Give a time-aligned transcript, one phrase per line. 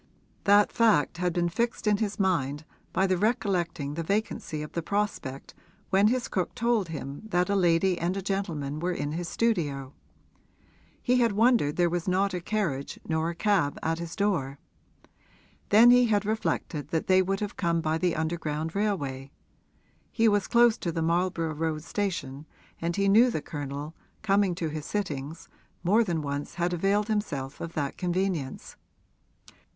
[0.45, 4.81] That fact had been fixed in his mind by his recollecting the vacancy of the
[4.81, 5.53] prospect
[5.91, 9.93] when his cook told him that a lady and a gentleman were in his studio:
[11.03, 14.57] he had wondered there was not a carriage nor a cab at his door.
[15.69, 19.29] Then he had reflected that they would have come by the underground railway;
[20.11, 22.47] he was close to the Marlborough Road station
[22.81, 23.93] and he knew the Colonel,
[24.23, 25.47] coming to his sittings,
[25.83, 28.75] more than once had availed himself of that convenience.